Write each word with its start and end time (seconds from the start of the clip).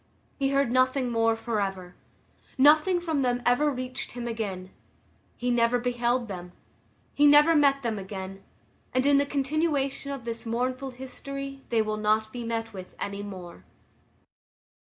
He 0.39 0.49
heard 0.49 0.71
nothing 0.71 1.11
more 1.11 1.35
forever. 1.35 1.93
Nothing 2.57 2.99
from 2.99 3.21
them 3.21 3.43
ever 3.45 3.69
reached 3.69 4.13
him 4.13 4.27
again; 4.27 4.71
he 5.37 5.51
never 5.51 5.77
beheld 5.77 6.27
them; 6.27 6.53
he 7.13 7.27
never 7.27 7.55
met 7.55 7.83
them 7.83 7.99
again; 7.99 8.41
and 8.95 9.05
in 9.05 9.17
the 9.19 9.27
continuation 9.27 10.11
of 10.11 10.25
this 10.25 10.43
mournful 10.43 10.89
history 10.89 11.61
they 11.69 11.83
will 11.83 11.97
not 11.97 12.33
be 12.33 12.43
met 12.43 12.73
with 12.73 12.95
any 12.99 13.21
more. 13.21 13.63